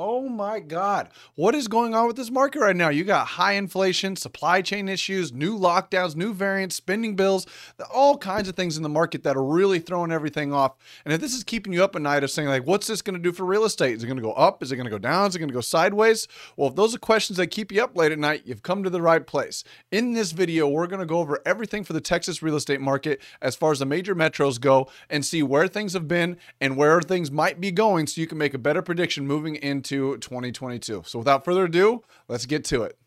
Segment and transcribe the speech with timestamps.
[0.00, 1.08] Oh my God.
[1.34, 2.88] What is going on with this market right now?
[2.88, 7.48] You got high inflation, supply chain issues, new lockdowns, new variants, spending bills,
[7.92, 10.76] all kinds of things in the market that are really throwing everything off.
[11.04, 13.16] And if this is keeping you up at night of saying, like, what's this going
[13.16, 13.96] to do for real estate?
[13.96, 14.62] Is it going to go up?
[14.62, 15.30] Is it going to go down?
[15.30, 16.28] Is it going to go sideways?
[16.56, 18.90] Well, if those are questions that keep you up late at night, you've come to
[18.90, 19.64] the right place.
[19.90, 23.20] In this video, we're going to go over everything for the Texas real estate market
[23.42, 27.00] as far as the major metros go and see where things have been and where
[27.00, 31.02] things might be going so you can make a better prediction moving into into 2022.
[31.06, 32.98] So without further ado, let's get to it.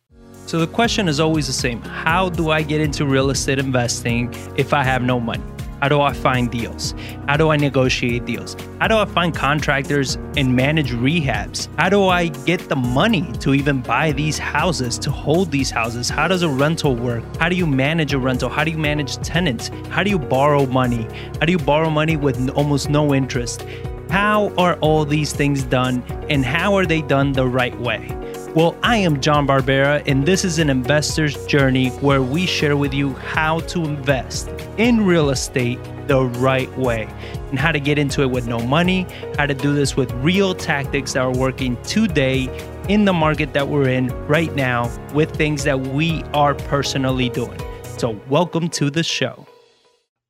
[0.46, 4.34] So the question is always the same How do I get into real estate investing
[4.58, 5.44] if I have no money?
[5.82, 6.94] How do I find deals?
[7.28, 8.56] How do I negotiate deals?
[8.80, 11.70] How do I find contractors and manage rehabs?
[11.76, 16.08] How do I get the money to even buy these houses, to hold these houses?
[16.08, 17.24] How does a rental work?
[17.38, 18.48] How do you manage a rental?
[18.48, 19.72] How do you manage tenants?
[19.90, 21.08] How do you borrow money?
[21.40, 23.66] How do you borrow money with almost no interest?
[24.12, 28.06] How are all these things done and how are they done the right way?
[28.54, 32.94] Well, I am John Barbera, and this is an investor's journey where we share with
[32.94, 37.08] you how to invest in real estate the right way
[37.52, 40.54] and how to get into it with no money, how to do this with real
[40.54, 42.50] tactics that are working today
[42.90, 47.62] in the market that we're in right now with things that we are personally doing.
[47.98, 49.48] So, welcome to the show.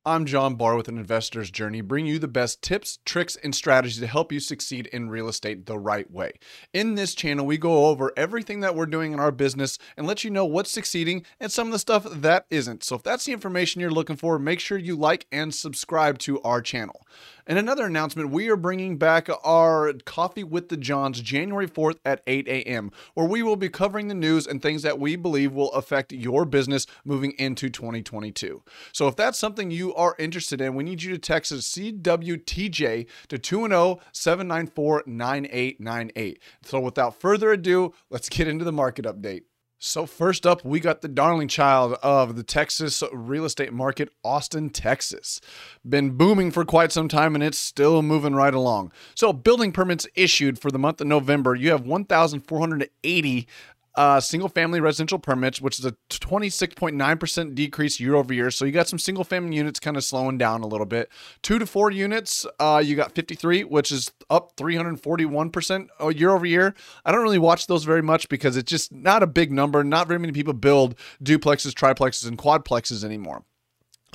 [0.04, 4.00] I'm John Barr with an investor's journey, bringing you the best tips, tricks, and strategies
[4.00, 6.32] to help you succeed in real estate the right way.
[6.72, 10.24] In this channel, we go over everything that we're doing in our business and let
[10.24, 12.82] you know what's succeeding and some of the stuff that isn't.
[12.82, 16.42] So if that's the information you're looking for, make sure you like and subscribe to
[16.42, 17.06] our channel.
[17.46, 22.22] And another announcement we are bringing back our Coffee with the Johns January 4th at
[22.26, 25.72] 8 a.m., where we will be covering the news and things that we believe will
[25.72, 28.62] affect your business moving into 2022.
[28.92, 33.06] So if that's something you are interested in, we need you to text us CWTJ
[33.28, 36.42] to 210 794 9898.
[36.62, 39.42] So without further ado, let's get into the market update.
[39.84, 44.70] So, first up, we got the darling child of the Texas real estate market, Austin,
[44.70, 45.40] Texas.
[45.84, 48.92] Been booming for quite some time and it's still moving right along.
[49.16, 53.48] So, building permits issued for the month of November, you have 1,480
[53.94, 58.50] uh, single family residential permits, which is a 26.9% decrease year over year.
[58.50, 61.10] So you got some single family units kind of slowing down a little bit.
[61.42, 66.46] Two to four units, uh, you got 53, which is up 341% uh, year over
[66.46, 66.74] year.
[67.04, 69.84] I don't really watch those very much because it's just not a big number.
[69.84, 73.44] Not very many people build duplexes, triplexes, and quadplexes anymore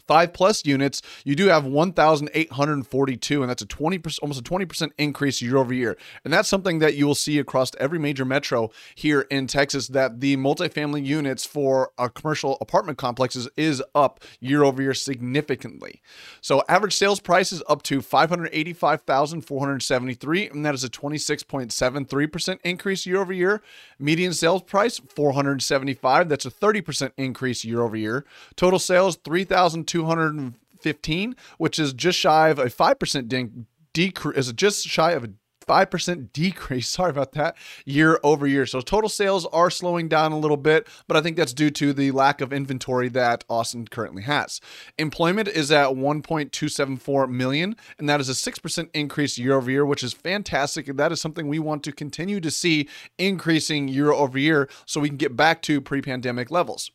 [0.07, 5.41] five plus units, you do have 1,842, and that's a 20%, almost a 20% increase
[5.41, 5.97] year over year.
[6.23, 10.21] And that's something that you will see across every major metro here in Texas that
[10.21, 16.01] the multifamily units for a commercial apartment complexes is up year over year significantly.
[16.41, 23.21] So average sales price is up to 585,473, and that is a 26.73% increase year
[23.21, 23.61] over year.
[23.99, 28.25] Median sales price 475, that's a 30% increase year over year.
[28.55, 35.11] Total sales 3,200 215, which is just shy of a 5% decrease, is just shy
[35.13, 35.29] of a
[35.67, 36.87] 5% decrease.
[36.87, 37.57] Sorry about that.
[37.83, 38.67] Year over year.
[38.67, 41.93] So total sales are slowing down a little bit, but I think that's due to
[41.93, 44.61] the lack of inventory that Austin currently has.
[44.99, 50.03] Employment is at 1.274 million, and that is a 6% increase year over year, which
[50.03, 50.87] is fantastic.
[50.87, 52.87] And That is something we want to continue to see
[53.17, 56.91] increasing year over year so we can get back to pre pandemic levels.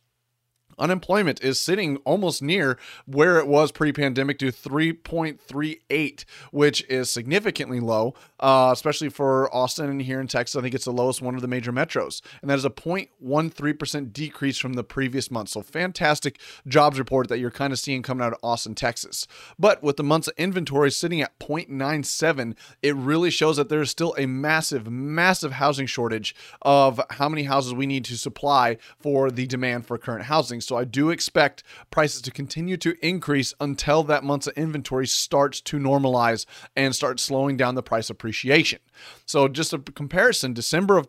[0.77, 7.79] Unemployment is sitting almost near where it was pre pandemic to 3.38, which is significantly
[7.79, 10.55] low, uh, especially for Austin and here in Texas.
[10.55, 12.21] I think it's the lowest one of the major metros.
[12.41, 15.49] And that is a 0.13% decrease from the previous month.
[15.49, 19.27] So, fantastic jobs report that you're kind of seeing coming out of Austin, Texas.
[19.57, 24.15] But with the months of inventory sitting at 0.97, it really shows that there's still
[24.17, 29.45] a massive, massive housing shortage of how many houses we need to supply for the
[29.45, 30.61] demand for current housing.
[30.65, 35.77] So I do expect prices to continue to increase until that month's inventory starts to
[35.77, 38.79] normalize and start slowing down the price appreciation.
[39.25, 41.07] So just a comparison, December of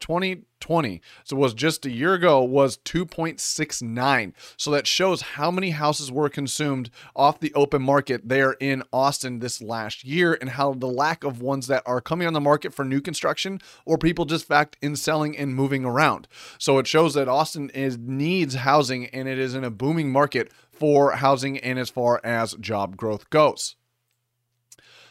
[0.64, 4.32] 2020, so was just a year ago, was 2.69.
[4.56, 9.40] So that shows how many houses were consumed off the open market there in Austin
[9.40, 12.72] this last year and how the lack of ones that are coming on the market
[12.72, 16.26] for new construction or people just fact in selling and moving around.
[16.58, 20.50] So it shows that Austin is needs housing and it is in a booming market
[20.72, 23.76] for housing and as far as job growth goes.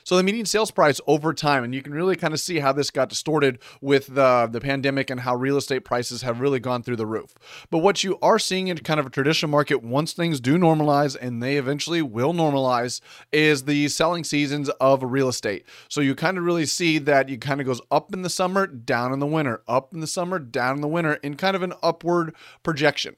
[0.04, 2.74] So the median sales price over time, and you can really kind of see how
[2.74, 6.84] this got distorted with the, the pandemic and how real estate prices have really gone
[6.84, 7.34] through the roof.
[7.70, 11.16] But what you are seeing in kind of a traditional market, once things do normalize,
[11.20, 13.02] and they eventually will normalize,
[13.32, 15.66] is the selling seasons of real estate.
[15.88, 18.68] So you kind of really see that you kind of goes up in the summer,
[18.68, 21.64] down in the winter, up in the summer, down in the winter, in kind of
[21.64, 23.16] an upward projection.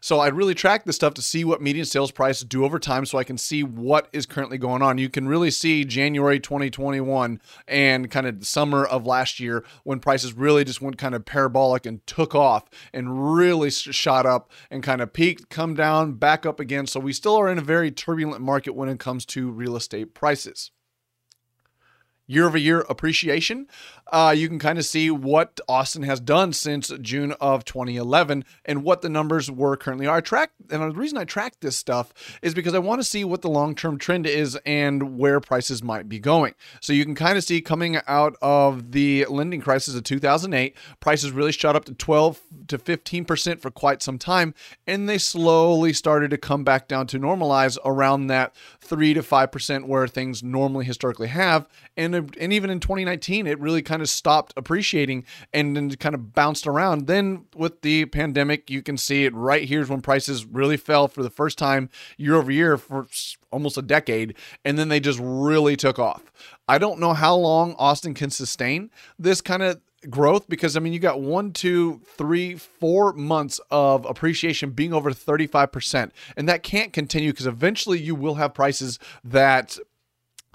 [0.00, 3.06] So I really track this stuff to see what median sales prices do over time
[3.06, 4.98] so I can see what is currently going on.
[4.98, 10.00] You can really see January 2021 and kind of the summer of last year when
[10.00, 14.82] prices really just went kind of parabolic and took off and really shot up and
[14.82, 16.86] kind of peaked, come down, back up again.
[16.86, 20.14] So we still are in a very turbulent market when it comes to real estate
[20.14, 20.70] prices
[22.26, 23.66] year over year appreciation,
[24.12, 28.84] uh, you can kind of see what Austin has done since June of 2011 and
[28.84, 30.16] what the numbers were currently are.
[30.16, 33.24] I track, and the reason I track this stuff is because I want to see
[33.24, 36.54] what the long term trend is and where prices might be going.
[36.80, 41.32] So you can kind of see coming out of the lending crisis of 2008, prices
[41.32, 44.54] really shot up to 12 to 15% for quite some time,
[44.86, 49.86] and they slowly started to come back down to normalize around that 3 to 5%
[49.86, 51.68] where things normally historically have.
[51.96, 56.32] And, and even in 2019, it really kind of stopped appreciating and then kind of
[56.32, 57.06] bounced around.
[57.06, 61.22] Then with the pandemic, you can see it right here's when prices really fell for
[61.22, 63.06] the first time year over year for
[63.50, 66.32] almost a decade, and then they just really took off.
[66.68, 69.80] I don't know how long Austin can sustain this kind of
[70.10, 75.10] growth because I mean you got one, two, three, four months of appreciation being over
[75.10, 76.10] 35%.
[76.36, 79.78] And that can't continue because eventually you will have prices that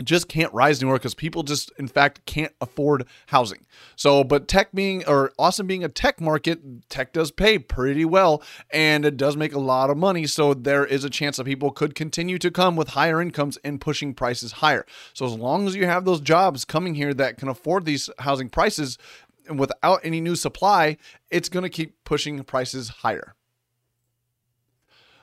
[0.05, 3.65] just can't rise anymore because people just in fact can't afford housing.
[3.95, 6.59] So but tech being or austin being a tech market
[6.89, 10.27] tech does pay pretty well and it does make a lot of money.
[10.27, 13.81] So there is a chance that people could continue to come with higher incomes and
[13.81, 14.85] pushing prices higher.
[15.13, 18.49] So as long as you have those jobs coming here that can afford these housing
[18.49, 18.97] prices
[19.47, 20.97] and without any new supply
[21.29, 23.35] it's going to keep pushing prices higher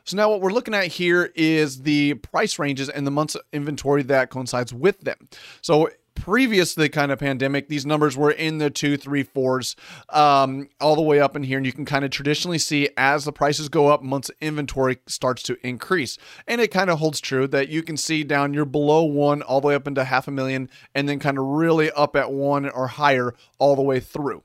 [0.08, 3.42] so now what we're looking at here is the price ranges and the months of
[3.52, 5.28] inventory that coincides with them.
[5.60, 9.76] So previous to the kind of pandemic, these numbers were in the two, three, fours,
[10.08, 11.58] um, all the way up in here.
[11.58, 14.96] And you can kind of traditionally see as the prices go up, months of inventory
[15.06, 16.16] starts to increase.
[16.46, 19.60] And it kind of holds true that you can see down you're below one all
[19.60, 22.66] the way up into half a million, and then kind of really up at one
[22.70, 24.42] or higher all the way through.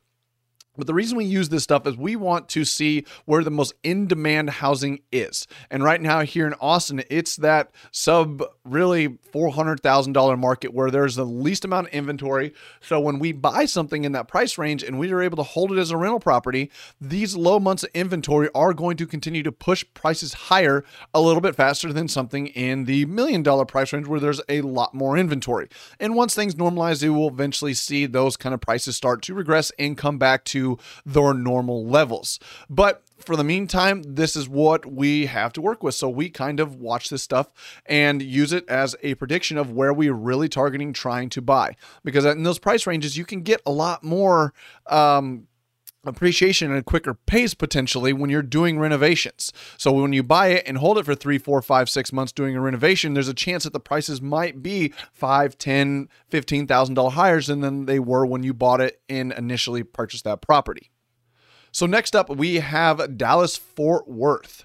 [0.78, 3.74] But the reason we use this stuff is we want to see where the most
[3.84, 5.48] in demand housing is.
[5.70, 11.26] And right now, here in Austin, it's that sub really $400,000 market where there's the
[11.26, 12.54] least amount of inventory.
[12.82, 15.72] So when we buy something in that price range and we are able to hold
[15.72, 19.52] it as a rental property, these low months of inventory are going to continue to
[19.52, 20.84] push prices higher
[21.14, 24.62] a little bit faster than something in the million dollar price range where there's a
[24.62, 25.68] lot more inventory.
[26.00, 29.72] And once things normalize, you will eventually see those kind of prices start to regress
[29.78, 30.63] and come back to
[31.06, 32.40] their normal levels.
[32.70, 35.96] But for the meantime, this is what we have to work with.
[35.96, 37.52] So we kind of watch this stuff
[37.86, 41.76] and use it as a prediction of where we're really targeting trying to buy.
[42.04, 44.54] Because in those price ranges, you can get a lot more.
[44.88, 45.48] Um,
[46.06, 49.52] appreciation at a quicker pace potentially when you're doing renovations.
[49.78, 52.56] So when you buy it and hold it for three, four, five, six months doing
[52.56, 57.12] a renovation, there's a chance that the prices might be five, ten, fifteen thousand dollar
[57.12, 60.92] higher than they were when you bought it and initially purchased that property.
[61.72, 64.64] So next up, we have Dallas Fort Worth.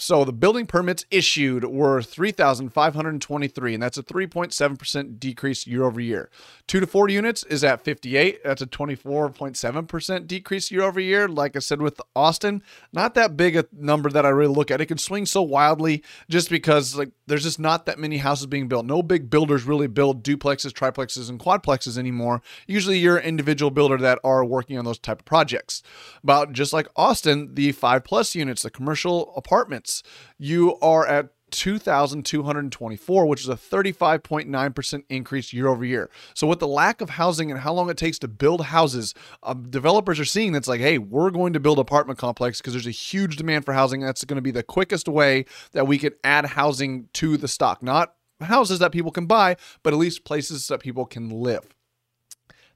[0.00, 6.30] So the building permits issued were 3,523, and that's a 3.7% decrease year over year.
[6.66, 8.42] Two to four units is at 58.
[8.42, 11.28] That's a 24.7% decrease year over year.
[11.28, 12.62] Like I said with Austin,
[12.94, 14.80] not that big a number that I really look at.
[14.80, 18.68] It can swing so wildly just because like there's just not that many houses being
[18.68, 18.86] built.
[18.86, 22.40] No big builders really build duplexes, triplexes, and quadplexes anymore.
[22.66, 25.82] Usually you're an individual builder that are working on those type of projects.
[26.22, 29.89] About just like Austin, the five plus units, the commercial apartments
[30.38, 36.10] you are at 2,224, which is a 35.9% increase year over year.
[36.34, 39.54] So, with the lack of housing and how long it takes to build houses, uh,
[39.54, 42.92] developers are seeing that's like, hey, we're going to build apartment complex because there's a
[42.92, 44.00] huge demand for housing.
[44.00, 47.82] That's going to be the quickest way that we can add housing to the stock.
[47.82, 51.66] Not houses that people can buy, but at least places that people can live.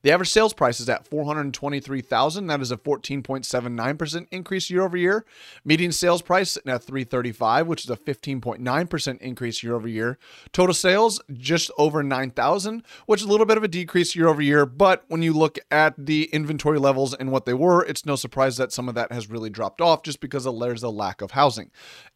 [0.04, 2.46] The average sales price is at 423,000.
[2.46, 5.25] That is a 14.79% increase year over year.
[5.64, 10.18] Median sales price sitting at 335, which is a 15.9% increase year over year.
[10.52, 14.42] Total sales just over 9,000, which is a little bit of a decrease year over
[14.42, 14.66] year.
[14.66, 18.58] But when you look at the inventory levels and what they were, it's no surprise
[18.58, 21.70] that some of that has really dropped off just because there's a lack of housing.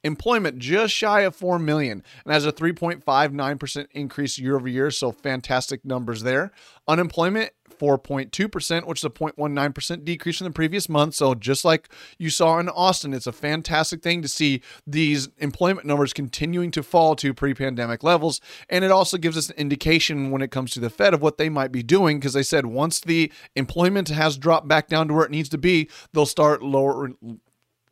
[0.04, 4.90] Employment just shy of 4 million and has a 3.59% increase year over year.
[4.90, 6.52] So fantastic numbers there.
[6.86, 11.14] Unemployment 4.2%, which is a 0.19% decrease from the previous month.
[11.14, 15.86] So, just like you saw in Austin, it's a fantastic thing to see these employment
[15.86, 18.40] numbers continuing to fall to pre pandemic levels.
[18.68, 21.38] And it also gives us an indication when it comes to the Fed of what
[21.38, 25.14] they might be doing, because they said once the employment has dropped back down to
[25.14, 27.40] where it needs to be, they'll start lowering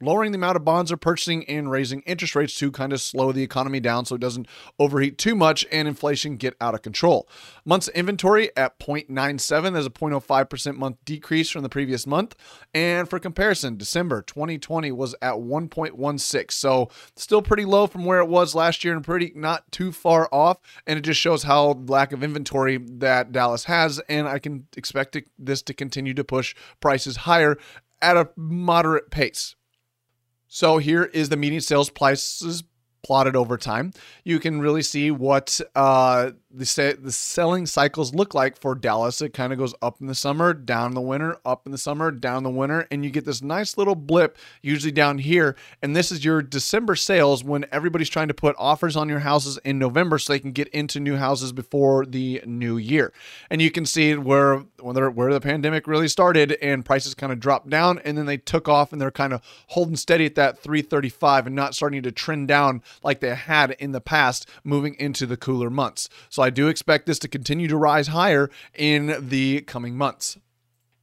[0.00, 3.32] lowering the amount of bonds they're purchasing and raising interest rates to kind of slow
[3.32, 4.46] the economy down so it doesn't
[4.78, 7.28] overheat too much and inflation get out of control.
[7.64, 12.34] Months inventory at 0.97, there's a 0.05% month decrease from the previous month.
[12.74, 16.50] And for comparison, December 2020 was at 1.16.
[16.50, 20.28] So still pretty low from where it was last year and pretty not too far
[20.32, 20.58] off.
[20.86, 24.00] And it just shows how lack of inventory that Dallas has.
[24.08, 27.56] And I can expect this to continue to push prices higher
[28.02, 29.54] at a moderate pace.
[30.56, 32.64] So here is the median sales prices
[33.02, 33.92] plotted over time.
[34.24, 39.20] You can really see what uh, the the selling cycles look like for Dallas.
[39.20, 41.78] It kind of goes up in the summer, down in the winter, up in the
[41.78, 45.54] summer, down in the winter, and you get this nice little blip usually down here.
[45.82, 49.58] And this is your December sales when everybody's trying to put offers on your houses
[49.64, 53.12] in November so they can get into new houses before the new year.
[53.50, 57.40] And you can see where where, where the pandemic really started and prices kind of
[57.40, 60.58] dropped down and then they took off and they're kind of holding steady at that
[60.58, 65.26] 335 and not starting to trend down like they had in the past moving into
[65.26, 66.08] the cooler months.
[66.28, 70.38] So I do expect this to continue to rise higher in the coming months.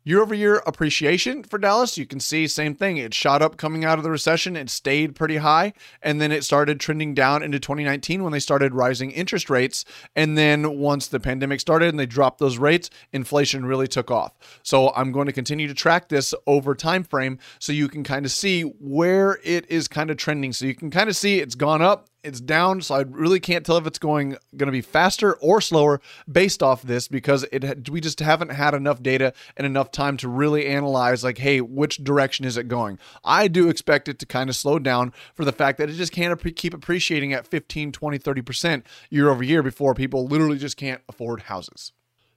[0.06, 2.98] Year over year appreciation for Dallas, you can see same thing.
[2.98, 5.72] It shot up coming out of the recession, it stayed pretty high,
[6.02, 9.86] and then it started trending down into 2019 when they started rising interest rates.
[10.14, 14.34] And then once the pandemic started and they dropped those rates, inflation really took off.
[14.62, 18.26] So I'm going to continue to track this over time frame so you can kind
[18.26, 20.52] of see where it is kind of trending.
[20.52, 23.65] So you can kind of see it's gone up it's down, so I really can't
[23.65, 26.01] tell if it's going going to be faster or slower
[26.32, 30.30] based off this because it we just haven't had enough data and enough time to
[30.30, 32.98] really analyze like, hey, which direction is it going?
[33.24, 36.12] I do expect it to kind of slow down for the fact that it just
[36.12, 41.01] can't keep appreciating at 15, 20, 30% year over year before people literally just can't
[41.10, 41.92] afford houses.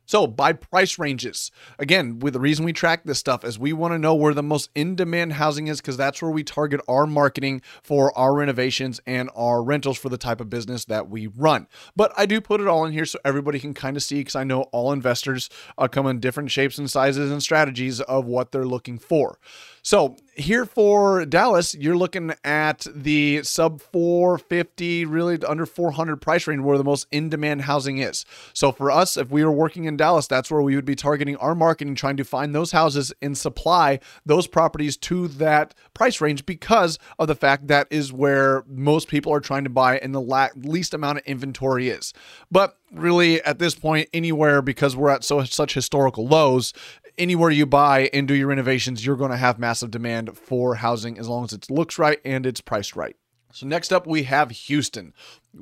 [0.07, 3.93] So, by price ranges, again, with the reason we track this stuff is we want
[3.93, 7.07] to know where the most in demand housing is because that's where we target our
[7.07, 11.67] marketing for our renovations and our rentals for the type of business that we run.
[11.95, 14.37] But I do put it all in here so everybody can kind of see because
[14.37, 18.53] I know all investors uh, come in different shapes and sizes and strategies of what
[18.53, 19.39] they're looking for.
[19.83, 26.63] So here for Dallas, you're looking at the sub 450, really under 400 price range
[26.63, 28.25] where the most in demand housing is.
[28.53, 31.37] So for us, if we were working in Dallas, that's where we would be targeting
[31.37, 36.45] our marketing, trying to find those houses and supply those properties to that price range
[36.45, 40.21] because of the fact that is where most people are trying to buy and the
[40.21, 42.13] la- least amount of inventory is.
[42.51, 46.73] But really at this point anywhere because we're at so such historical lows
[47.19, 51.19] anywhere you buy and do your renovations, you're going to have massive demand for housing
[51.19, 53.17] as long as it looks right and it's priced right.
[53.57, 55.15] So next up we have Houston.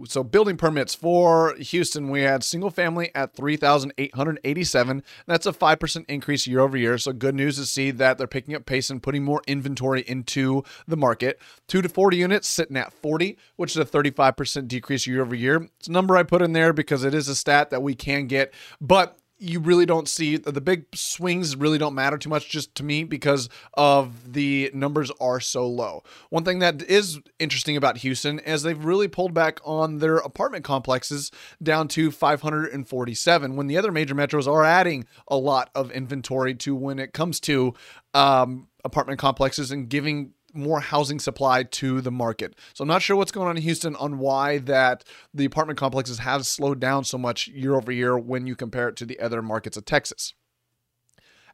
[0.08, 5.02] So building permits for Houston, we had single family at 3,887.
[5.26, 6.98] That's a 5% increase year over year.
[6.98, 10.64] So good news to see that they're picking up pace and putting more inventory into
[10.88, 11.40] the market.
[11.68, 15.68] 2 to 40 units sitting at 40, which is a 35% decrease year over year.
[15.78, 18.26] It's a number I put in there because it is a stat that we can
[18.26, 22.74] get, but you really don't see the big swings really don't matter too much just
[22.76, 26.02] to me because of the numbers are so low.
[26.30, 30.64] One thing that is interesting about Houston is they've really pulled back on their apartment
[30.64, 31.30] complexes
[31.62, 36.74] down to 547 when the other major metros are adding a lot of inventory to
[36.74, 37.74] when it comes to
[38.14, 42.54] um, apartment complexes and giving more housing supply to the market.
[42.72, 46.18] So I'm not sure what's going on in Houston on why that the apartment complexes
[46.18, 49.42] have slowed down so much year over year when you compare it to the other
[49.42, 50.34] markets of Texas.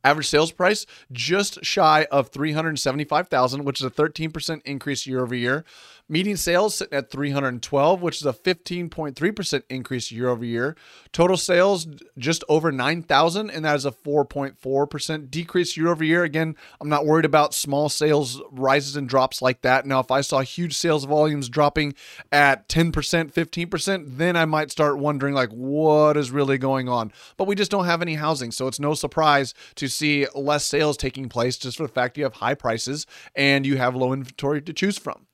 [0.02, 5.64] Average sales price just shy of 375,000, which is a 13% increase year over year.
[6.10, 10.76] Median sales sitting at 312, which is a 15.3% increase year over year.
[11.12, 11.86] Total sales
[12.18, 16.24] just over 9,000, and that is a 4.4% decrease year over year.
[16.24, 19.86] Again, I'm not worried about small sales rises and drops like that.
[19.86, 21.94] Now, if I saw huge sales volumes dropping
[22.32, 22.90] at 10%,
[23.32, 27.12] 15%, then I might start wondering like what is really going on.
[27.36, 30.96] But we just don't have any housing, so it's no surprise to see less sales
[30.96, 34.60] taking place just for the fact you have high prices and you have low inventory
[34.62, 35.26] to choose from.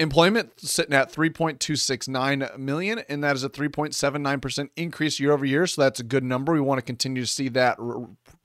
[0.00, 5.66] Employment sitting at 3.269 million, and that is a 3.79% increase year over year.
[5.66, 6.52] So that's a good number.
[6.52, 7.78] We want to continue to see that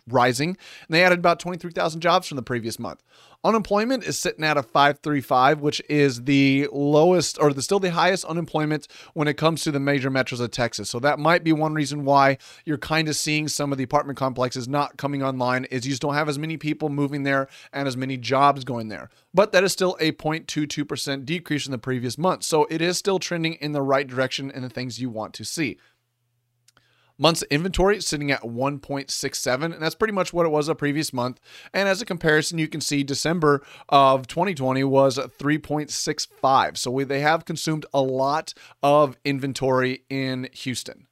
[0.07, 0.50] rising.
[0.50, 0.57] And
[0.89, 3.01] they added about 23,000 jobs from the previous month.
[3.45, 8.24] Unemployment is sitting at a 535, which is the lowest or the still the highest
[8.24, 10.89] unemployment when it comes to the major metros of Texas.
[10.89, 14.17] So that might be one reason why you're kind of seeing some of the apartment
[14.17, 17.86] complexes not coming online is you just don't have as many people moving there and
[17.86, 19.10] as many jobs going there.
[19.33, 22.43] But that is still a 0.22% decrease in the previous month.
[22.43, 25.43] So it is still trending in the right direction in the things you want to
[25.43, 25.77] see.
[27.24, 31.39] Months inventory sitting at 1.67, and that's pretty much what it was a previous month.
[31.74, 36.75] And as a comparison, you can see December of 2020 was 3.65.
[36.75, 38.53] So we, they have consumed a lot
[38.84, 41.08] of inventory in Houston.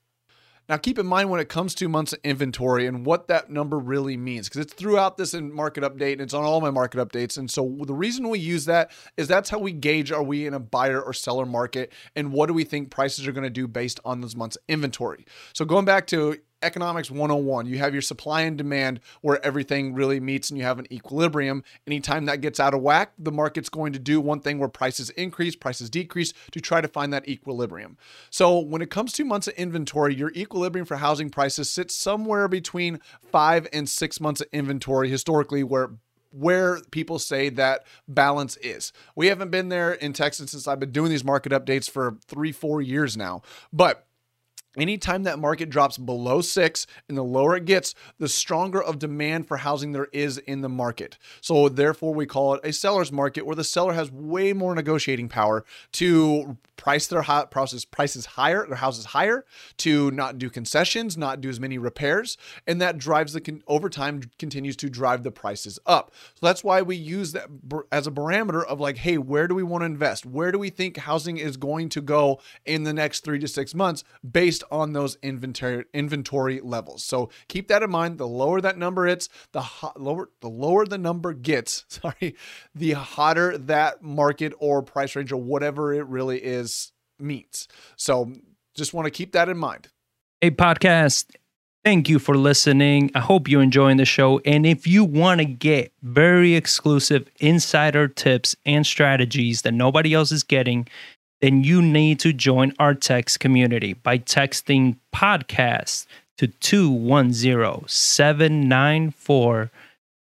[0.70, 3.78] Now, keep in mind when it comes to months of inventory and what that number
[3.78, 6.98] really means, because it's throughout this in market update and it's on all my market
[7.00, 7.38] updates.
[7.38, 10.54] And so the reason we use that is that's how we gauge are we in
[10.54, 13.68] a buyer or seller market and what do we think prices are going to do
[13.68, 15.26] based on those months of inventory.
[15.54, 20.20] So going back to economics 101 you have your supply and demand where everything really
[20.20, 23.94] meets and you have an equilibrium anytime that gets out of whack the market's going
[23.94, 27.98] to do one thing where prices increase prices decrease to try to find that equilibrium
[28.30, 32.48] so when it comes to months of inventory your equilibrium for housing prices sits somewhere
[32.48, 33.00] between
[33.32, 35.92] five and six months of inventory historically where
[36.32, 38.92] where people say that balance is.
[39.16, 42.52] We haven't been there in Texas since I've been doing these market updates for three,
[42.52, 43.42] four years now.
[43.72, 44.08] But
[44.78, 49.48] Anytime that market drops below six and the lower it gets, the stronger of demand
[49.48, 51.18] for housing there is in the market.
[51.42, 55.28] So, therefore, we call it a seller's market where the seller has way more negotiating
[55.28, 59.46] power to price their prices prices higher, their houses higher,
[59.78, 64.24] to not do concessions, not do as many repairs, and that drives the over time
[64.40, 66.12] continues to drive the prices up.
[66.34, 67.50] So that's why we use that
[67.92, 70.26] as a barometer of like, hey, where do we want to invest?
[70.26, 73.76] Where do we think housing is going to go in the next three to six
[73.76, 77.04] months based based on those inventory inventory levels.
[77.04, 78.18] So keep that in mind.
[78.18, 81.86] The lower that number is, the hot, lower the lower the number gets.
[81.90, 82.36] Sorry,
[82.76, 87.68] the hotter that market or price range or whatever it really is means.
[87.96, 88.32] So
[88.76, 89.90] just want to keep that in mind.
[90.40, 91.26] Hey, podcast.
[91.84, 93.10] Thank you for listening.
[93.16, 94.40] I hope you're enjoying the show.
[94.46, 100.32] And if you want to get very exclusive insider tips and strategies that nobody else
[100.32, 100.88] is getting,
[101.42, 106.06] then you need to join our text community by texting podcast
[106.38, 109.72] to 210 794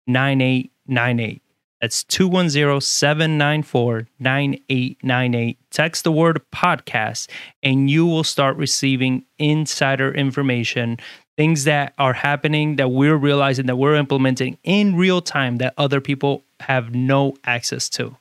[0.06, 1.42] 9898.
[1.80, 5.58] That's 210 794 9898.
[5.70, 7.28] Text the word podcast,
[7.62, 10.98] and you will start receiving insider information,
[11.36, 16.00] things that are happening that we're realizing that we're implementing in real time that other
[16.00, 18.16] people have no access to.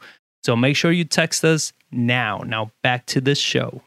[0.45, 2.43] So make sure you text us now.
[2.45, 3.81] Now back to this show.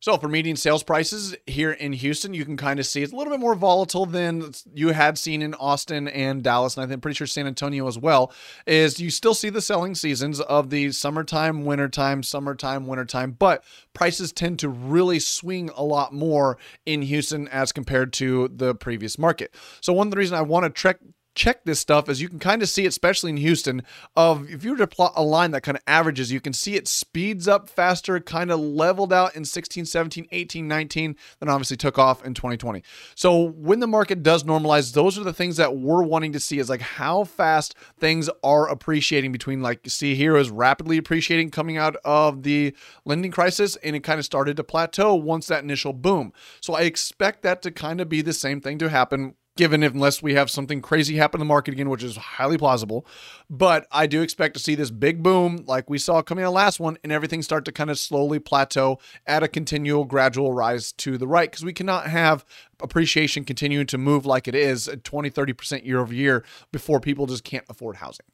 [0.00, 3.16] So for median sales prices here in Houston, you can kind of see it's a
[3.16, 7.16] little bit more volatile than you had seen in Austin and Dallas, and I'm pretty
[7.16, 8.34] sure San Antonio as well.
[8.66, 13.64] Is you still see the selling seasons of the summertime, wintertime, summertime, wintertime, but
[13.94, 19.18] prices tend to really swing a lot more in Houston as compared to the previous
[19.18, 19.54] market.
[19.80, 20.98] So one of the reasons I want to trek
[21.34, 23.82] check this stuff as you can kind of see, especially in Houston,
[24.16, 26.74] of if you were to plot a line that kind of averages, you can see
[26.76, 31.76] it speeds up faster, kind of leveled out in 16, 17, 18, 19, then obviously
[31.76, 32.82] took off in 2020.
[33.14, 36.58] So when the market does normalize, those are the things that we're wanting to see
[36.58, 41.50] is like how fast things are appreciating between like you see here is rapidly appreciating
[41.50, 45.62] coming out of the lending crisis and it kind of started to plateau once that
[45.62, 46.32] initial boom.
[46.60, 50.22] So I expect that to kind of be the same thing to happen given unless
[50.22, 53.06] we have something crazy happen in the market again, which is highly plausible.
[53.48, 56.80] But I do expect to see this big boom like we saw coming out last
[56.80, 61.16] one and everything start to kind of slowly plateau at a continual gradual rise to
[61.16, 62.44] the right because we cannot have
[62.82, 67.26] appreciation continuing to move like it is at 20, 30% year over year before people
[67.26, 68.26] just can't afford housing.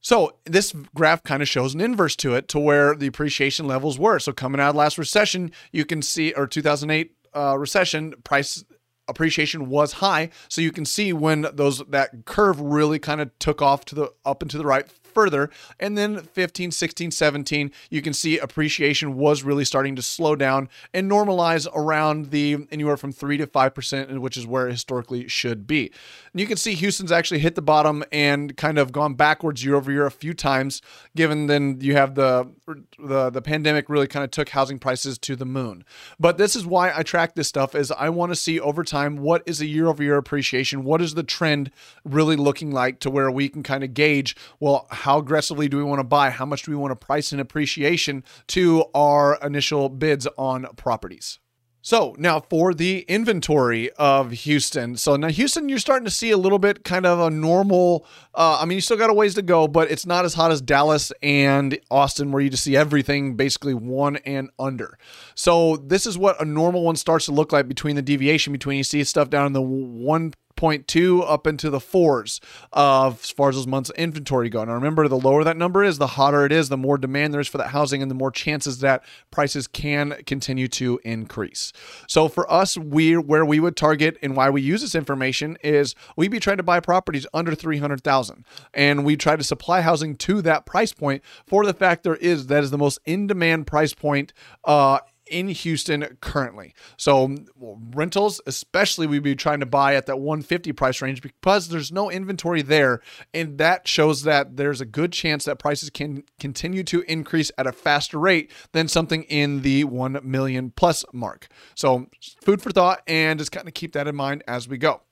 [0.00, 3.98] So this graph kind of shows an inverse to it to where the appreciation levels
[3.98, 4.20] were.
[4.20, 8.64] So coming out of last recession, you can see, or 2008 uh, recession, price
[9.08, 10.30] appreciation was high.
[10.48, 14.12] So you can see when those that curve really kind of took off to the
[14.24, 15.48] up and to the right further.
[15.80, 20.68] And then 15, 16, 17, you can see appreciation was really starting to slow down
[20.92, 25.66] and normalize around the anywhere from 3 to 5%, which is where it historically should
[25.66, 25.90] be.
[26.36, 29.74] And you can see Houston's actually hit the bottom and kind of gone backwards year
[29.74, 30.82] over year a few times,
[31.16, 32.52] given then you have the
[32.98, 35.82] the the pandemic really kind of took housing prices to the moon.
[36.20, 39.16] But this is why I track this stuff is I want to see over time
[39.16, 41.70] what is a year over year appreciation, what is the trend
[42.04, 45.84] really looking like to where we can kind of gauge, well, how aggressively do we
[45.84, 46.28] want to buy?
[46.28, 51.38] How much do we want to price in appreciation to our initial bids on properties?
[51.86, 54.96] So now for the inventory of Houston.
[54.96, 58.04] So now Houston, you're starting to see a little bit kind of a normal.
[58.34, 60.50] Uh, I mean, you still got a ways to go, but it's not as hot
[60.50, 64.98] as Dallas and Austin, where you just see everything basically one and under.
[65.36, 68.78] So this is what a normal one starts to look like between the deviation between
[68.78, 72.40] you see stuff down in the one 0.2 up into the fours
[72.72, 74.64] of as far as those months of inventory go.
[74.64, 77.40] Now remember, the lower that number is, the hotter it is, the more demand there
[77.40, 81.72] is for that housing, and the more chances that prices can continue to increase.
[82.08, 85.94] So for us, we where we would target and why we use this information is
[86.16, 90.42] we'd be trying to buy properties under 300,000, and we try to supply housing to
[90.42, 93.94] that price point for the fact there is that is the most in demand price
[93.94, 94.32] point.
[94.64, 96.74] Uh, in Houston currently.
[96.96, 97.46] So um,
[97.94, 102.10] rentals, especially we'd be trying to buy at that 150 price range because there's no
[102.10, 103.00] inventory there.
[103.34, 107.66] And that shows that there's a good chance that prices can continue to increase at
[107.66, 111.48] a faster rate than something in the 1 million plus mark.
[111.74, 112.06] So
[112.42, 115.02] food for thought and just kind of keep that in mind as we go.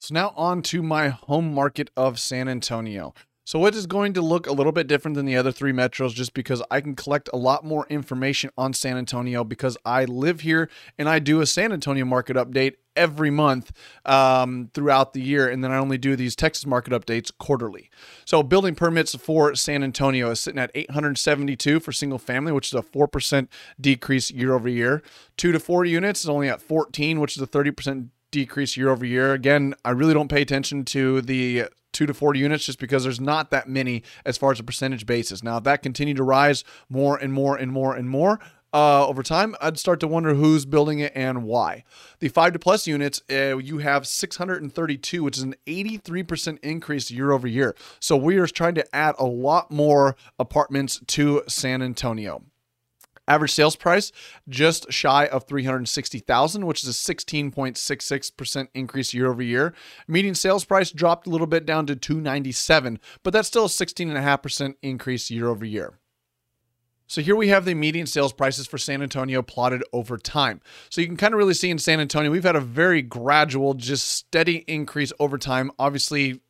[0.00, 3.14] So now on to my home market of San Antonio.
[3.48, 6.12] So it is going to look a little bit different than the other three metros
[6.12, 10.40] just because I can collect a lot more information on San Antonio because I live
[10.40, 13.72] here and I do a San Antonio market update every month
[14.04, 15.48] um, throughout the year.
[15.48, 17.88] And then I only do these Texas market updates quarterly.
[18.26, 22.78] So building permits for San Antonio is sitting at 872 for single family, which is
[22.78, 23.48] a 4%
[23.80, 25.02] decrease year over year.
[25.38, 29.04] Two to four units is only at 14, which is a 30% decrease year over
[29.04, 29.32] year.
[29.32, 33.20] Again, I really don't pay attention to the two to four units just because there's
[33.20, 35.42] not that many as far as a percentage basis.
[35.42, 38.38] Now, if that continued to rise more and more and more and more,
[38.72, 41.84] uh, over time, I'd start to wonder who's building it and why.
[42.20, 47.32] The five to plus units, uh, you have 632, which is an 83% increase year
[47.32, 47.74] over year.
[47.98, 52.42] So we are trying to add a lot more apartments to San Antonio.
[53.28, 54.10] Average sales price
[54.48, 59.74] just shy of 360,000, which is a 16.66% increase year over year.
[60.08, 64.74] Median sales price dropped a little bit down to 297, but that's still a 16.5%
[64.82, 65.98] increase year over year.
[67.06, 70.60] So here we have the median sales prices for San Antonio plotted over time.
[70.90, 73.72] So you can kind of really see in San Antonio, we've had a very gradual,
[73.72, 75.70] just steady increase over time.
[75.78, 76.42] Obviously,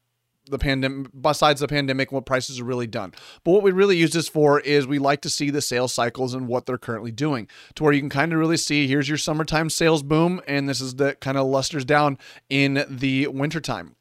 [0.48, 3.12] the pandemic besides the pandemic what prices are really done
[3.44, 6.34] but what we really use this for is we like to see the sales cycles
[6.34, 9.18] and what they're currently doing to where you can kind of really see here's your
[9.18, 13.94] summertime sales boom and this is the kind of lusters down in the wintertime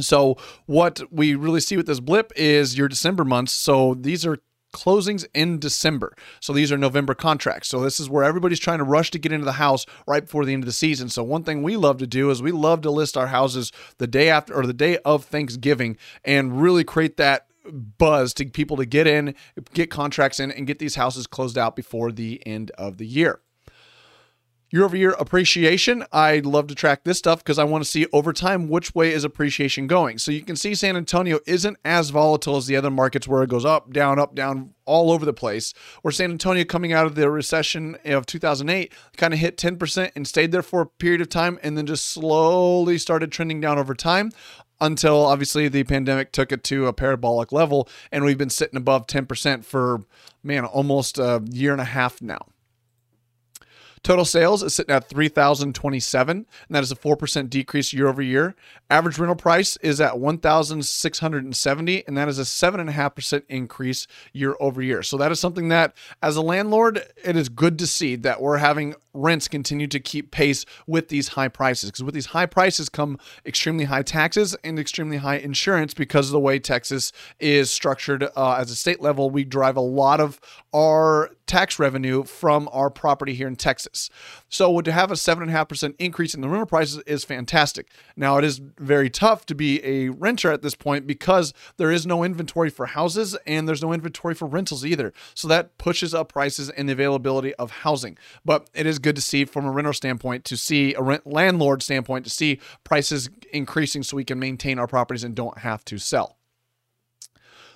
[0.00, 3.52] so what we really see with this blip is your December months.
[3.52, 4.38] So these are
[4.74, 6.14] closings in December.
[6.40, 7.68] So these are November contracts.
[7.68, 10.44] So this is where everybody's trying to rush to get into the house right before
[10.44, 11.08] the end of the season.
[11.08, 14.06] So one thing we love to do is we love to list our houses the
[14.06, 18.84] day after or the day of Thanksgiving and really create that buzz to people to
[18.84, 19.34] get in,
[19.72, 23.40] get contracts in and get these houses closed out before the end of the year.
[24.70, 28.06] Year over year appreciation, I love to track this stuff because I want to see
[28.12, 30.18] over time which way is appreciation going.
[30.18, 33.50] So you can see San Antonio isn't as volatile as the other markets where it
[33.50, 35.74] goes up, down, up, down, all over the place.
[36.02, 40.26] Where San Antonio, coming out of the recession of 2008, kind of hit 10% and
[40.26, 43.94] stayed there for a period of time and then just slowly started trending down over
[43.94, 44.32] time
[44.80, 49.06] until obviously the pandemic took it to a parabolic level and we've been sitting above
[49.06, 50.00] 10% for
[50.42, 52.46] man almost a year and a half now
[54.04, 58.54] Total sales is sitting at 3,027, and that is a 4% decrease year over year.
[58.94, 65.02] Average rental price is at 1,670, and that is a 7.5% increase year over year.
[65.02, 68.58] So that is something that, as a landlord, it is good to see that we're
[68.58, 71.90] having rents continue to keep pace with these high prices.
[71.90, 76.32] Because with these high prices come extremely high taxes and extremely high insurance because of
[76.32, 79.30] the way Texas is structured uh, as a state level.
[79.30, 80.40] We drive a lot of
[80.74, 84.10] our tax revenue from our property here in Texas.
[84.48, 87.88] So to have a 7.5% increase in the rental prices is fantastic.
[88.16, 92.06] Now, it is very tough to be a renter at this point because there is
[92.06, 95.12] no inventory for houses and there's no inventory for rentals either.
[95.34, 98.18] So that pushes up prices and the availability of housing.
[98.44, 101.82] But it is good to see from a renter standpoint to see a rent landlord
[101.82, 105.98] standpoint to see prices increasing so we can maintain our properties and don't have to
[105.98, 106.36] sell.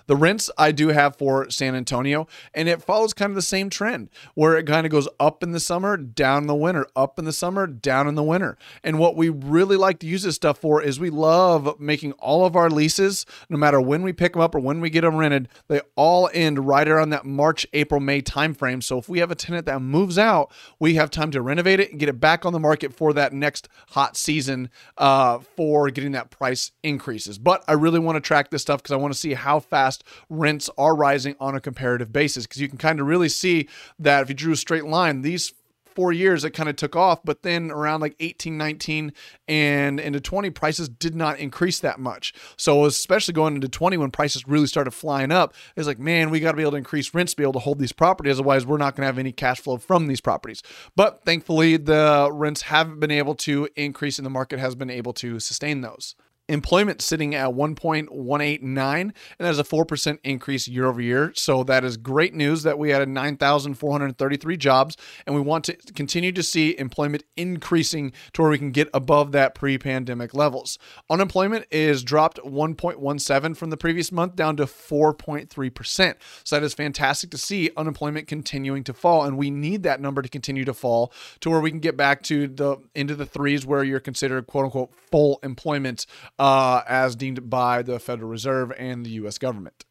[0.09, 3.71] The rents I do have for San Antonio, and it follows kind of the same
[3.71, 7.19] trend where it kind of goes up in the summer, down in the winter, up
[7.19, 8.59] in the summer, down in the winter.
[8.83, 12.45] And what we really like to use this stuff for is we love making all
[12.45, 15.17] of our leases, no matter when we pick them up or when we get them
[15.17, 18.83] rented, they all end right around that March, April, May timeframe.
[18.83, 21.91] So if we have a tenant that moves out, we have time to renovate it
[21.91, 26.13] and get it back on the market for that next hot season uh, for getting
[26.13, 27.39] that price increases.
[27.39, 29.98] But I really want to track this stuff because I want to see how fast
[30.29, 32.47] rents are rising on a comparative basis.
[32.47, 35.53] Because you can kind of really see that if you drew a straight line, these
[35.99, 39.13] four years it kind of took off but then around like 18 19
[39.49, 42.33] and into 20 prices did not increase that much.
[42.57, 46.39] So especially going into 20 when prices really started flying up it's like man we
[46.39, 48.65] got to be able to increase rents to be able to hold these properties otherwise
[48.65, 50.63] we're not going to have any cash flow from these properties.
[50.95, 55.15] But thankfully the rents haven't been able to increase and the market has been able
[55.15, 56.15] to sustain those
[56.49, 61.33] employment sitting at 1.189 and that is a 4% increase year over year.
[61.35, 66.33] So that is great news that we added 9433 jobs and we want to continue
[66.33, 70.79] to see employment increasing to where we can get above that pre-pandemic levels.
[71.11, 77.31] Unemployment is dropped 1.17 from the previous month down to 4.3% so that is fantastic
[77.31, 81.13] to see unemployment continuing to fall and we need that number to continue to fall
[81.41, 84.65] to where we can get back to the into the threes where you're considered quote
[84.65, 86.07] unquote full employment
[86.39, 89.85] uh, as deemed by the Federal Reserve and the US government.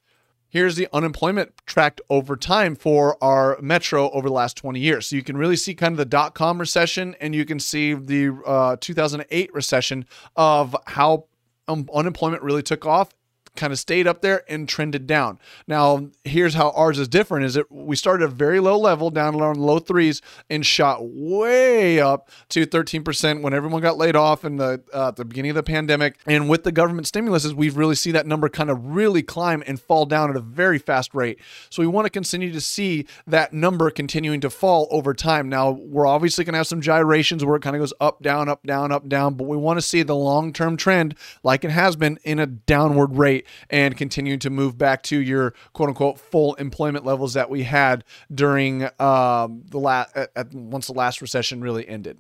[0.50, 5.08] Here's the unemployment tracked over time for our metro over the last 20 years.
[5.08, 7.94] So you can really see kind of the dot com recession and you can see
[7.94, 10.06] the uh, 2008 recession
[10.38, 11.26] of how
[11.68, 13.14] um, unemployment really took off
[13.58, 15.40] kind of stayed up there and trended down.
[15.68, 19.10] Now, here's how ours is different is that we started at a very low level
[19.10, 24.46] down around low threes and shot way up to 13% when everyone got laid off
[24.46, 26.18] in the uh, the beginning of the pandemic.
[26.26, 29.80] And with the government stimuluses, we've really see that number kind of really climb and
[29.80, 31.40] fall down at a very fast rate.
[31.70, 35.50] So we want to continue to see that number continuing to fall over time.
[35.50, 38.50] Now, we're obviously going to have some gyrations where it kind of goes up, down,
[38.50, 41.96] up, down, up, down, but we want to see the long-term trend like it has
[41.96, 46.56] been in a downward rate and continue to move back to your quote unquote full
[46.56, 50.16] employment levels that we had during um, the last
[50.54, 52.18] once the last recession really ended.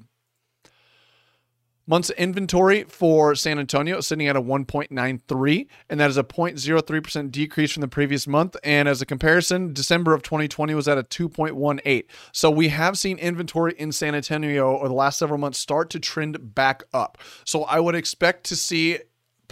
[1.89, 7.31] Months inventory for San Antonio is sitting at a 1.93, and that is a 0.03%
[7.31, 8.57] decrease from the previous month.
[8.61, 12.03] And as a comparison, December of 2020 was at a 2.18.
[12.33, 15.99] So we have seen inventory in San Antonio over the last several months start to
[16.01, 17.19] trend back up.
[17.45, 18.99] So I would expect to see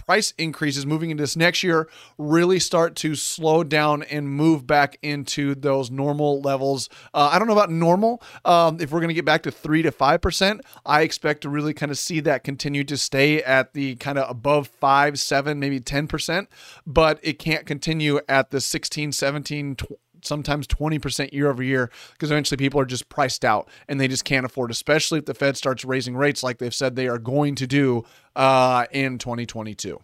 [0.06, 4.98] price increases moving into this next year really start to slow down and move back
[5.02, 6.88] into those normal levels.
[7.12, 8.22] Uh, I don't know about normal.
[8.44, 11.48] Um, if we're going to get back to three to five percent, I expect to
[11.48, 15.58] really kind of see that continue to stay at the kind of above five, seven,
[15.58, 16.46] maybe 10%,
[16.86, 22.30] but it can't continue at the 16, 17, 20, sometimes 20% year over year because
[22.30, 25.56] eventually people are just priced out and they just can't afford, especially if the Fed
[25.56, 30.00] starts raising rates like they've said they are going to do uh, in 2022.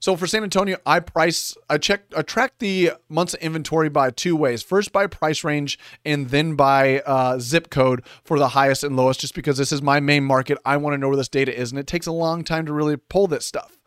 [0.00, 4.10] So for San Antonio, I price, I check, I track the months of inventory by
[4.10, 4.62] two ways.
[4.62, 9.20] First by price range, and then by uh, zip code for the highest and lowest.
[9.20, 11.70] Just because this is my main market, I want to know where this data is,
[11.70, 13.78] and it takes a long time to really pull this stuff.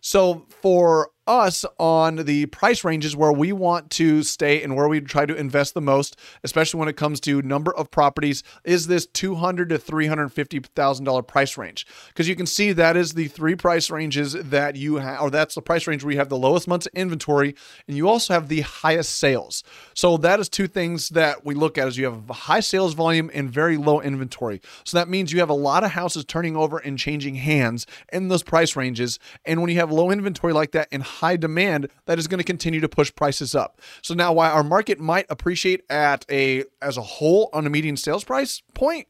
[0.00, 5.00] So for us on the price ranges where we want to stay and where we
[5.00, 9.06] try to invest the most, especially when it comes to number of properties, is this
[9.06, 11.86] two hundred to three hundred fifty thousand dollar price range.
[12.08, 15.54] Because you can see that is the three price ranges that you have, or that's
[15.54, 17.54] the price range where you have the lowest months inventory,
[17.88, 19.64] and you also have the highest sales.
[19.94, 23.30] So that is two things that we look at: is you have high sales volume
[23.34, 24.60] and very low inventory.
[24.84, 28.28] So that means you have a lot of houses turning over and changing hands in
[28.28, 29.18] those price ranges.
[29.44, 32.44] And when you have low inventory like that and high demand that is going to
[32.44, 33.80] continue to push prices up.
[34.02, 37.96] So now while our market might appreciate at a as a whole on a median
[37.96, 39.08] sales price point,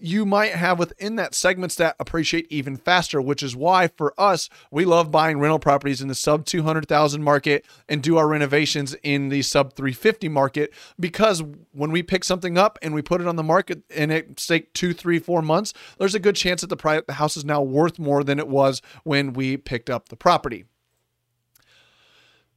[0.00, 4.48] you might have within that segments that appreciate even faster, which is why for us,
[4.70, 9.28] we love buying rental properties in the sub 200,000 market and do our renovations in
[9.28, 13.36] the sub 350 market because when we pick something up and we put it on
[13.36, 17.04] the market and it take two, three, four months, there's a good chance that the,
[17.06, 20.64] the house is now worth more than it was when we picked up the property.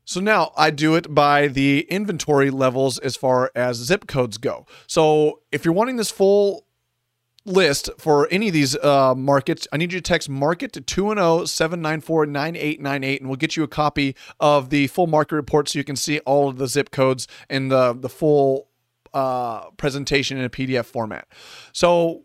[0.08, 4.66] So now I do it by the inventory levels as far as zip codes go.
[4.88, 6.66] So if you're wanting this full
[7.44, 11.48] list for any of these uh, markets, I need you to text market to 210
[11.48, 15.84] 794 9898 and we'll get you a copy of the full market report so you
[15.84, 18.70] can see all of the zip codes and the, the full
[19.14, 21.28] uh, presentation in a PDF format.
[21.74, 22.24] So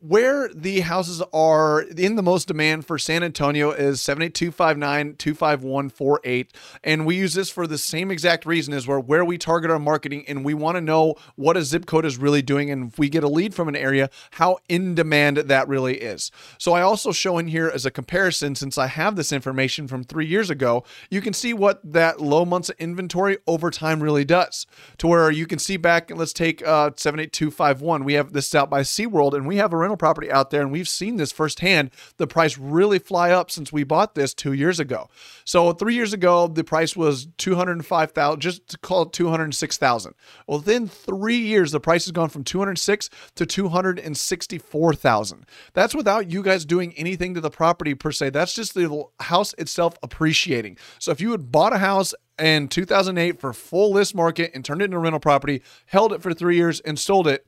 [0.00, 6.52] where the houses are in the most demand for San Antonio is 78259 25148
[6.84, 9.78] and we use this for the same exact reason as where where we target our
[9.78, 12.98] marketing and we want to know what a zip code is really doing and if
[12.98, 16.30] we get a lead from an area how in demand that really is.
[16.58, 20.04] So I also show in here as a comparison since I have this information from
[20.04, 24.24] 3 years ago, you can see what that low months of inventory over time really
[24.26, 24.66] does.
[24.98, 28.82] To where you can see back let's take uh 78251 we have this out by
[28.82, 31.90] SeaWorld and we have a rental property out there, and we've seen this firsthand.
[32.16, 35.08] The price really fly up since we bought this two years ago.
[35.44, 39.12] So three years ago, the price was two hundred five thousand, just to call it
[39.12, 40.14] two hundred six thousand.
[40.46, 43.98] Well, within three years, the price has gone from two hundred six to two hundred
[43.98, 45.46] and sixty four thousand.
[45.74, 48.30] That's without you guys doing anything to the property per se.
[48.30, 50.78] That's just the house itself appreciating.
[50.98, 54.82] So if you had bought a house in 2008 for full list market and turned
[54.82, 57.46] it into a rental property, held it for three years and sold it,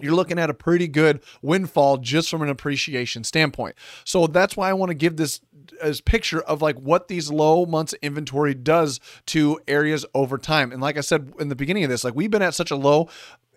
[0.00, 3.76] you're looking at a pretty good windfall just from an appreciation standpoint.
[4.04, 5.40] So that's why I want to give this
[5.80, 10.72] as picture of like what these low months inventory does to areas over time.
[10.72, 12.76] And like I said in the beginning of this, like we've been at such a
[12.76, 13.08] low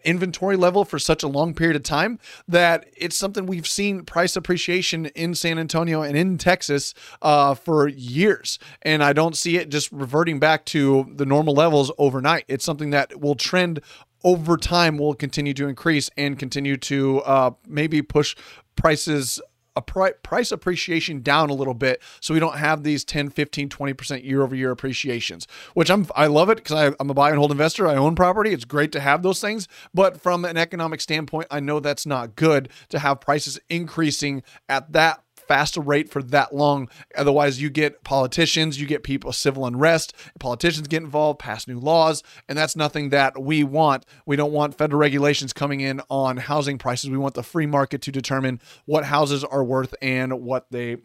[0.03, 4.35] inventory level for such a long period of time that it's something we've seen price
[4.35, 8.59] appreciation in San Antonio and in Texas uh, for years.
[8.81, 12.45] And I don't see it just reverting back to the normal levels overnight.
[12.47, 13.81] It's something that will trend
[14.23, 18.35] over time will continue to increase and continue to uh, maybe push
[18.75, 19.41] prices
[19.75, 23.69] a pri- price appreciation down a little bit so we don't have these 10 15
[23.69, 27.37] 20% year over year appreciations which i'm i love it because i'm a buy and
[27.37, 27.87] hold investor.
[27.87, 28.51] I own property.
[28.51, 29.67] It's great to have those things.
[29.93, 34.91] But from an economic standpoint i know that's not good to have prices increasing at
[34.91, 36.87] that fast rate for that long.
[37.15, 42.23] Otherwise, you get politicians, you get people civil unrest, politicians get involved, pass new laws,
[42.47, 44.05] and that's nothing that we want.
[44.27, 47.09] We don't want federal regulations coming in on housing prices.
[47.09, 50.97] We want the free market to determine what houses are worth and what they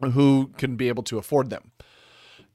[0.00, 1.70] who can be able to afford them.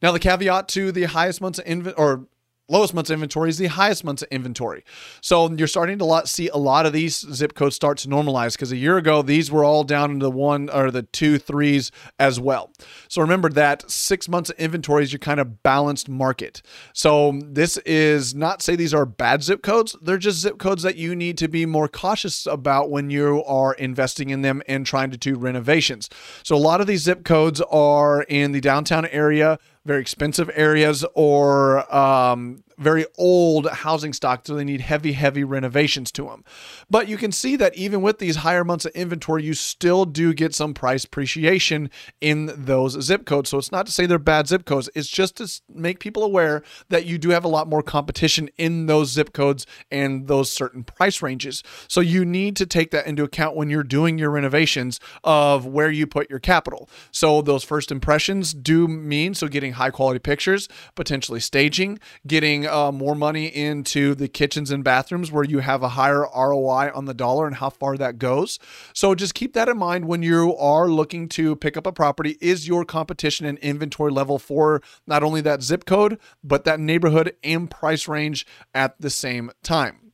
[0.02, 2.28] Now, the caveat to the highest months of inventory or
[2.70, 4.84] lowest months inventory is the highest months inventory.
[5.22, 8.54] So you're starting to lot, see a lot of these zip codes start to normalize
[8.54, 11.92] because a year ago these were all down into the one or the two threes
[12.20, 12.72] as well.
[13.08, 16.62] So remember that six months of inventory is your kind of balanced market.
[16.94, 20.96] So this is not say these are bad zip codes; they're just zip codes that
[20.96, 25.12] you need to be more cautious about when you are investing in them and trying
[25.12, 26.10] to do renovations.
[26.44, 31.06] So a lot of these zip codes are in the downtown area very expensive areas
[31.16, 36.44] or um, very old housing stock, so they need heavy, heavy renovations to them.
[36.90, 40.34] But you can see that even with these higher months of inventory, you still do
[40.34, 41.90] get some price appreciation
[42.22, 43.50] in those zip codes.
[43.50, 46.64] So it's not to say they're bad zip codes, it's just to make people aware
[46.88, 50.84] that you do have a lot more competition in those zip codes and those certain
[50.84, 51.64] price ranges.
[51.88, 55.92] So you need to take that into account when you're doing your renovations of where
[55.92, 56.90] you put your capital.
[57.12, 62.92] So those first impressions do mean so getting high quality pictures, potentially staging, getting uh,
[62.92, 67.14] more money into the kitchens and bathrooms where you have a higher ROI on the
[67.14, 68.60] dollar and how far that goes.
[68.94, 72.38] So just keep that in mind when you are looking to pick up a property.
[72.40, 77.36] Is your competition and inventory level for not only that zip code, but that neighborhood
[77.44, 80.09] and price range at the same time?